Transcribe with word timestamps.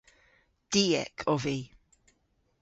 Diek 0.71 1.17
ov 1.33 1.39
vy. 1.45 1.55